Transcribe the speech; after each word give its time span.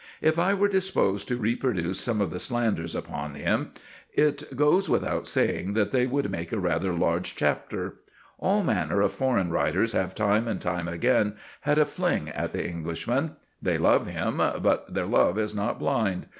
If 0.19 0.39
I 0.39 0.55
were 0.55 0.67
disposed 0.67 1.27
to 1.27 1.37
reproduce 1.37 1.99
some 1.99 2.21
of 2.21 2.31
the 2.31 2.39
slanders 2.39 2.95
upon 2.95 3.35
him, 3.35 3.69
it 4.11 4.55
goes 4.57 4.89
without 4.89 5.27
saying 5.27 5.73
that 5.75 5.91
they 5.91 6.07
would 6.07 6.31
make 6.31 6.51
a 6.51 6.57
rather 6.57 6.91
large 6.91 7.35
chapter. 7.35 7.97
All 8.39 8.63
manner 8.63 9.01
of 9.01 9.13
foreign 9.13 9.51
writers 9.51 9.93
have 9.93 10.15
time 10.15 10.47
and 10.47 10.59
time 10.59 10.87
again 10.87 11.35
had 11.59 11.77
a 11.77 11.85
fling 11.85 12.29
at 12.29 12.51
the 12.51 12.67
Englishman. 12.67 13.35
They 13.61 13.77
love 13.77 14.07
him, 14.07 14.37
but 14.37 14.91
their 14.91 15.05
love 15.05 15.37
is 15.37 15.53
not 15.53 15.77
blind. 15.77 16.25